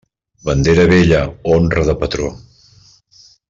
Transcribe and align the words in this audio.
Bandera 0.47 0.85
vella, 0.93 1.21
honra 1.53 1.85
de 1.91 1.97
patró. 2.05 2.33